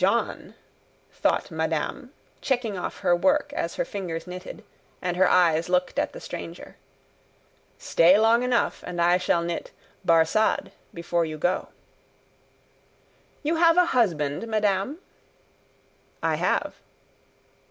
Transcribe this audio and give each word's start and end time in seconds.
"John," 0.01 0.55
thought 1.11 1.51
madame, 1.51 2.11
checking 2.41 2.75
off 2.75 3.01
her 3.01 3.15
work 3.15 3.53
as 3.53 3.75
her 3.75 3.85
fingers 3.85 4.25
knitted, 4.25 4.63
and 4.99 5.15
her 5.15 5.29
eyes 5.29 5.69
looked 5.69 5.99
at 5.99 6.11
the 6.11 6.19
stranger. 6.19 6.75
"Stay 7.77 8.17
long 8.17 8.41
enough, 8.41 8.83
and 8.87 8.99
I 8.99 9.17
shall 9.19 9.43
knit 9.43 9.69
'BARSAD' 10.03 10.71
before 10.91 11.23
you 11.25 11.37
go." 11.37 11.67
"You 13.43 13.57
have 13.57 13.77
a 13.77 13.85
husband, 13.93 14.47
madame?" 14.47 14.97
"I 16.23 16.33
have." 16.33 16.77